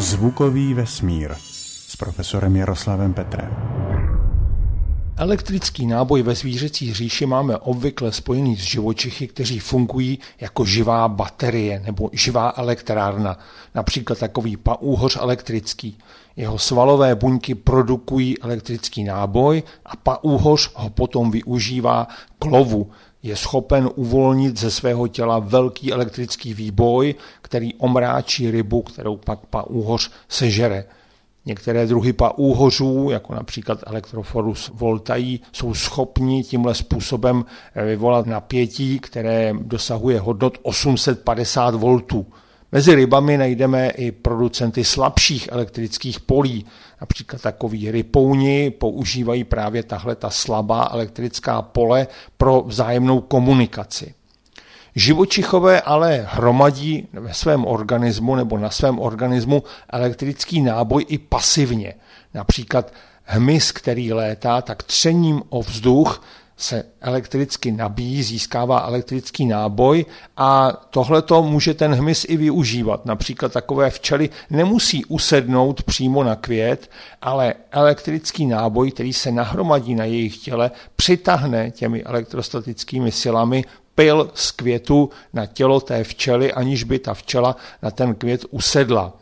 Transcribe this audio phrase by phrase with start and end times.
[0.00, 1.34] Zvukový vesmír
[1.88, 3.50] s profesorem Jaroslavem Petrem.
[5.16, 11.80] Elektrický náboj ve zvířecí říši máme obvykle spojený s živočichy, kteří fungují jako živá baterie
[11.80, 13.38] nebo živá elektrárna,
[13.74, 15.98] například takový paúhoř elektrický.
[16.36, 22.08] Jeho svalové buňky produkují elektrický náboj a paúhoř ho potom využívá
[22.38, 22.90] k lovu.
[23.22, 30.10] Je schopen uvolnit ze svého těla velký elektrický výboj, který omráčí rybu, kterou pak paúhoř
[30.28, 30.84] sežere.
[31.46, 37.44] Některé druhy paúhořů, jako například Electrophorus voltai, jsou schopni tímhle způsobem
[37.86, 42.26] vyvolat napětí, které dosahuje hodnot 850 voltů.
[42.72, 46.66] Mezi rybami najdeme i producenty slabších elektrických polí.
[47.00, 52.06] Například takový rypouni používají právě tahle ta slabá elektrická pole
[52.36, 54.14] pro vzájemnou komunikaci.
[54.94, 61.94] Živočichové ale hromadí ve svém organismu nebo na svém organismu elektrický náboj i pasivně.
[62.34, 62.92] Například
[63.24, 66.22] hmyz, který létá, tak třením o vzduch
[66.60, 73.06] se elektricky nabíjí, získává elektrický náboj a tohle to může ten hmyz i využívat.
[73.06, 76.90] Například takové včely nemusí usednout přímo na květ,
[77.22, 83.64] ale elektrický náboj, který se nahromadí na jejich těle, přitáhne těmi elektrostatickými silami
[83.94, 89.12] pil z květu na tělo té včely, aniž by ta včela na ten květ usedla.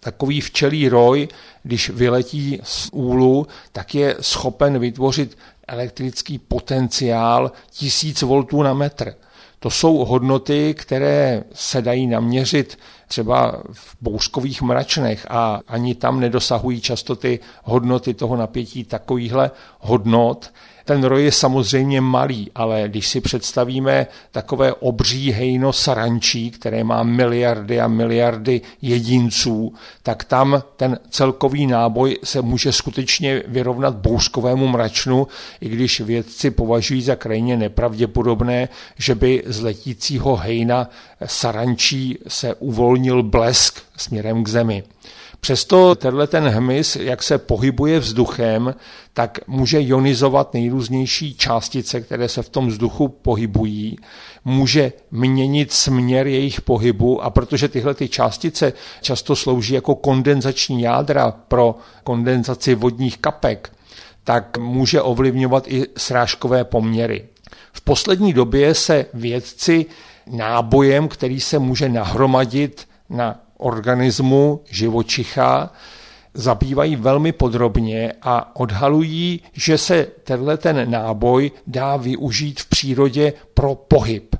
[0.00, 1.28] Takový včelí roj,
[1.62, 5.38] když vyletí z úlu, tak je schopen vytvořit
[5.70, 9.14] elektrický potenciál 1000 V na metr.
[9.58, 12.78] To jsou hodnoty, které se dají naměřit
[13.10, 20.50] třeba v bouřkových mračnech a ani tam nedosahují často ty hodnoty toho napětí takovýchhle hodnot.
[20.84, 27.02] Ten roj je samozřejmě malý, ale když si představíme takové obří hejno sarančí, které má
[27.02, 35.26] miliardy a miliardy jedinců, tak tam ten celkový náboj se může skutečně vyrovnat bouřkovému mračnu,
[35.60, 38.68] i když vědci považují za krajně nepravděpodobné,
[38.98, 40.90] že by z letícího hejna
[41.24, 44.82] sarančí se uvolnil blesk směrem k zemi.
[45.40, 48.74] Přesto tenhle ten hmyz, jak se pohybuje vzduchem,
[49.14, 53.98] tak může ionizovat nejrůznější částice, které se v tom vzduchu pohybují,
[54.44, 58.72] může měnit směr jejich pohybu a protože tyhle ty částice
[59.02, 61.74] často slouží jako kondenzační jádra pro
[62.04, 63.72] kondenzaci vodních kapek,
[64.24, 67.24] tak může ovlivňovat i srážkové poměry.
[67.72, 69.86] V poslední době se vědci
[70.26, 75.72] nábojem, který se může nahromadit na organismu živočicha
[76.34, 83.74] zabývají velmi podrobně a odhalují, že se tenhle ten náboj dá využít v přírodě pro
[83.74, 84.36] pohyb.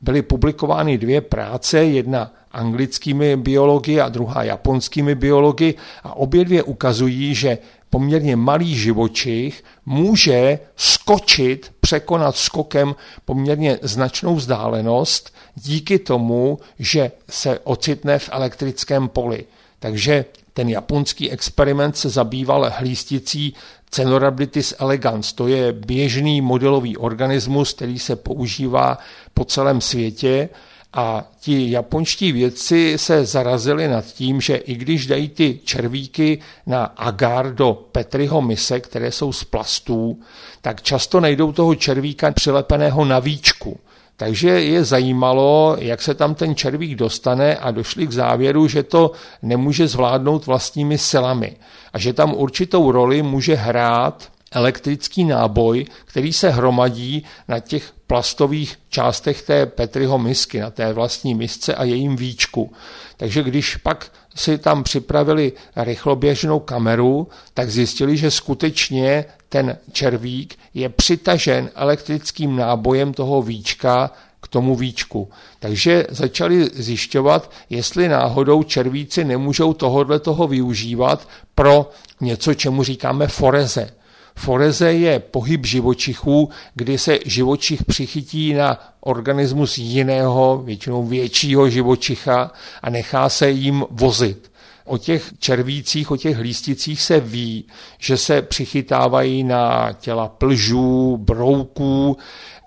[0.00, 7.34] Byly publikovány dvě práce, jedna anglickými biology a druhá japonskými biology a obě dvě ukazují,
[7.34, 7.58] že
[7.90, 12.94] poměrně malý živočich může skočit, překonat skokem
[13.24, 19.44] poměrně značnou vzdálenost díky tomu, že se ocitne v elektrickém poli.
[19.78, 23.54] Takže ten japonský experiment se zabýval hlísticí
[23.90, 25.32] Cenorhabditis elegans.
[25.32, 28.98] To je běžný modelový organismus, který se používá
[29.34, 30.48] po celém světě
[30.92, 36.84] a ti japonští vědci se zarazili nad tím, že i když dají ty červíky na
[36.84, 40.20] agar do Petriho mise, které jsou z plastů,
[40.62, 43.80] tak často najdou toho červíka přilepeného na víčku.
[44.16, 49.12] Takže je zajímalo, jak se tam ten červík dostane a došli k závěru, že to
[49.42, 51.56] nemůže zvládnout vlastními silami
[51.92, 58.78] a že tam určitou roli může hrát elektrický náboj, který se hromadí na těch plastových
[58.88, 62.72] částech té Petriho misky, na té vlastní misce a jejím víčku.
[63.16, 70.88] Takže když pak si tam připravili rychloběžnou kameru, tak zjistili, že skutečně ten červík je
[70.88, 74.10] přitažen elektrickým nábojem toho víčka
[74.40, 75.30] k tomu víčku.
[75.58, 81.90] Takže začali zjišťovat, jestli náhodou červíci nemůžou tohohle toho využívat pro
[82.20, 83.90] něco, čemu říkáme foreze.
[84.38, 92.52] Foreze je pohyb živočichů, kdy se živočich přichytí na organismus jiného, většinou většího živočicha
[92.82, 94.50] a nechá se jim vozit.
[94.84, 97.64] O těch červících, o těch lísticích se ví,
[97.98, 102.16] že se přichytávají na těla plžů, brouků,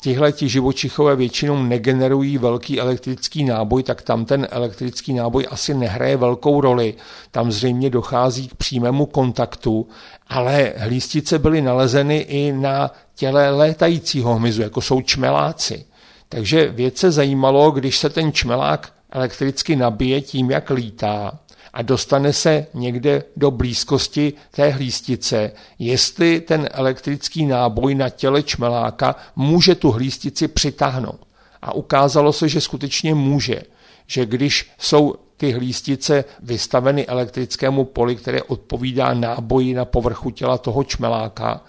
[0.02, 6.18] tihle ti živočichové většinou negenerují velký elektrický náboj, tak tam ten elektrický náboj asi nehraje
[6.18, 6.94] velkou roli.
[7.32, 9.88] Tam zřejmě dochází k přímému kontaktu,
[10.28, 15.86] ale hlístice byly nalezeny i na těle létajícího hmyzu, jako jsou čmeláci.
[16.30, 21.40] Takže věc se zajímalo, když se ten čmelák elektricky nabije tím, jak lítá,
[21.74, 29.16] a dostane se někde do blízkosti té hlístice, jestli ten elektrický náboj na těle čmeláka
[29.36, 31.20] může tu hlístici přitáhnout.
[31.62, 33.62] A ukázalo se, že skutečně může,
[34.08, 40.84] že když jsou ty hlístice vystaveny elektrickému poli, které odpovídá náboji na povrchu těla toho
[40.84, 41.62] čmeláka,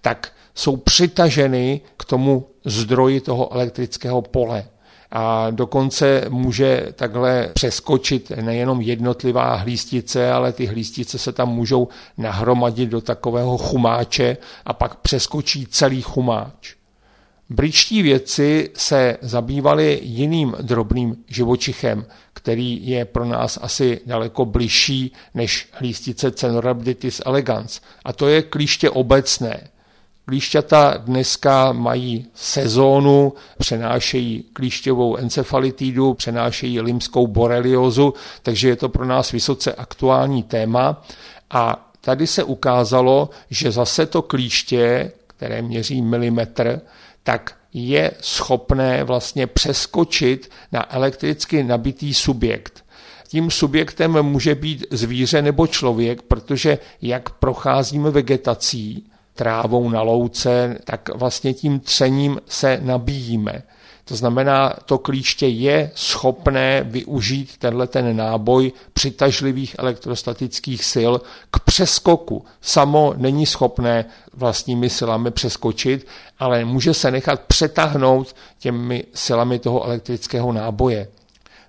[0.00, 4.66] tak jsou přitaženy k tomu zdroji toho elektrického pole
[5.10, 11.88] a dokonce může takhle přeskočit nejenom jednotlivá hlístice, ale ty hlístice se tam můžou
[12.18, 16.74] nahromadit do takového chumáče a pak přeskočí celý chumáč.
[17.50, 25.68] Britští vědci se zabývali jiným drobným živočichem, který je pro nás asi daleko bližší než
[25.72, 29.68] hlístice Cenorhabditis elegans, a to je klíště obecné.
[30.28, 39.32] Klíšťata dneska mají sezónu, přenášejí klíšťovou encefalitidu, přenášejí limskou boreliozu, takže je to pro nás
[39.32, 41.02] vysoce aktuální téma.
[41.50, 46.80] A tady se ukázalo, že zase to klíště, které měří milimetr,
[47.22, 52.84] tak je schopné vlastně přeskočit na elektricky nabitý subjekt.
[53.28, 61.08] Tím subjektem může být zvíře nebo člověk, protože jak procházíme vegetací, trávou na louce, tak
[61.14, 63.62] vlastně tím třením se nabíjíme.
[64.08, 71.12] To znamená, to klíště je schopné využít tenhle ten náboj přitažlivých elektrostatických sil
[71.50, 72.44] k přeskoku.
[72.60, 74.04] Samo není schopné
[74.34, 76.06] vlastními silami přeskočit,
[76.38, 81.08] ale může se nechat přetáhnout těmi silami toho elektrického náboje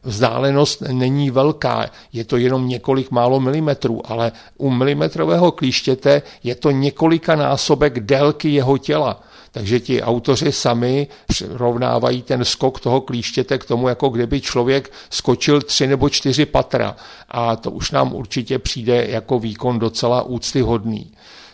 [0.08, 6.72] vzdálenost není velká, je to jenom několik málo milimetrů, ale u milimetrového klíštěte je to
[6.72, 9.24] několika násobek délky jeho těla.
[9.52, 11.08] Takže ti autoři sami
[11.50, 16.96] rovnávají ten skok toho klíštěte k tomu, jako kdyby člověk skočil tři nebo čtyři patra.
[17.30, 21.12] A to už nám určitě přijde jako výkon docela úctyhodný.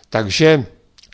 [0.09, 0.65] Takže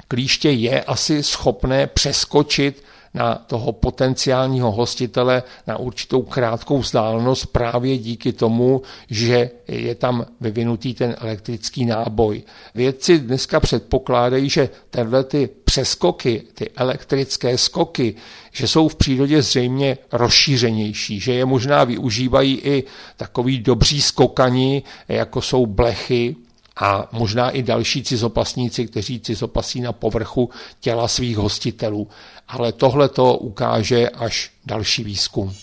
[0.10, 2.84] klíště je asi schopné přeskočit
[3.14, 10.94] na toho potenciálního hostitele na určitou krátkou vzdálenost právě díky tomu, že je tam vyvinutý
[10.94, 12.44] ten elektrický náboj.
[12.76, 18.16] Vědci dneska předpokládají, že tenhle ty přeskoky, ty elektrické skoky,
[18.52, 22.84] že jsou v přírodě zřejmě rozšířenější, že je možná využívají i
[23.18, 26.36] takový dobří skokani, jako jsou blechy,
[26.82, 30.50] a možná i další cizopasníci, kteří cizopasí na povrchu
[30.80, 32.08] těla svých hostitelů.
[32.48, 35.54] Ale tohle to ukáže až další výzkum.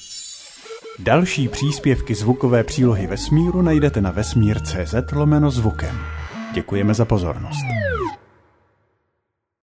[0.99, 5.99] Další příspěvky zvukové přílohy vesmíru najdete na vesmír.cz lomeno zvukem.
[6.55, 7.67] Děkujeme za pozornost.